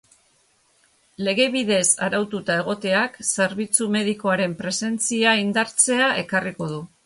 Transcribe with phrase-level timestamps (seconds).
[1.27, 6.85] Lege bidez araututa egoteak zerbitzu medikoaren presentzia indartzea ekarriko du.